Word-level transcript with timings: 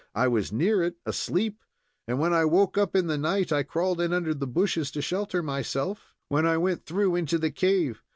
I 0.15 0.27
was 0.29 0.51
near 0.51 0.81
it, 0.81 0.95
asleep, 1.05 1.61
and 2.07 2.17
when 2.19 2.33
I 2.33 2.43
woke 2.43 2.75
up 2.75 2.95
in 2.95 3.05
the 3.05 3.19
night 3.19 3.51
I 3.51 3.61
crawled 3.61 4.01
in 4.01 4.13
under 4.13 4.33
the 4.33 4.47
bushes 4.47 4.89
to 4.93 5.01
shelter 5.03 5.43
myself, 5.43 6.15
when 6.27 6.47
I 6.47 6.57
went 6.57 6.87
through 6.87 7.15
into 7.15 7.37
the 7.37 7.51
cave. 7.51 8.01